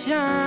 [0.00, 0.39] sunshine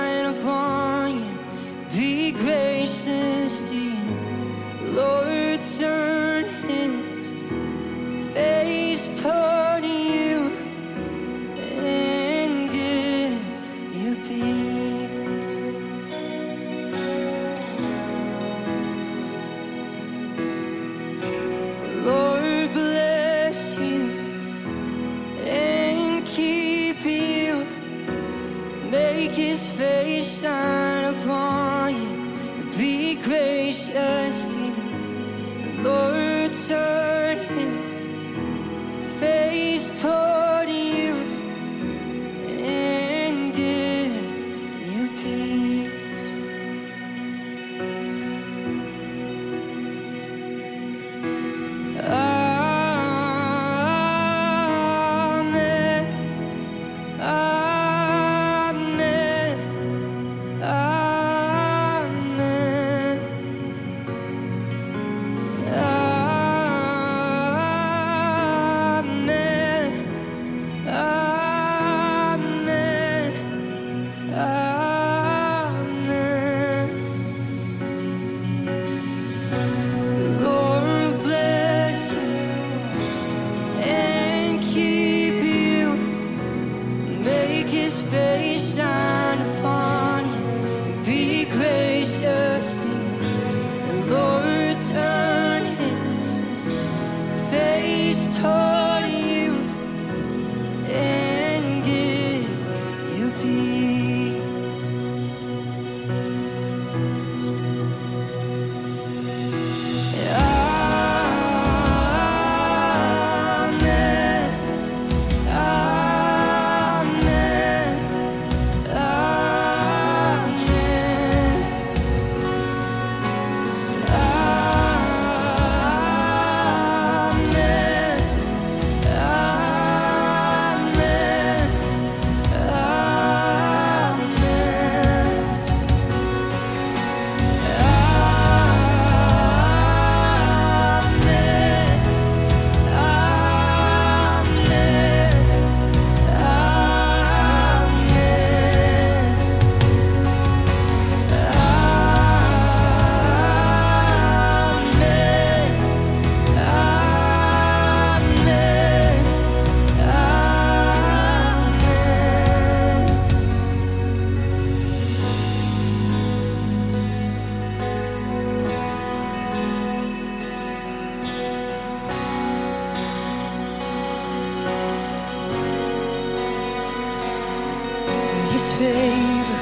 [178.78, 179.60] favor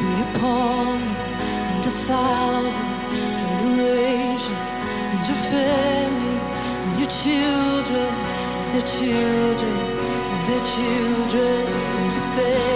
[0.00, 1.16] be upon you
[1.70, 2.90] and a thousand
[3.42, 4.80] generations
[5.10, 8.12] and your families and your children
[8.60, 9.78] and their children
[10.32, 11.66] and their children
[11.98, 12.71] and your family.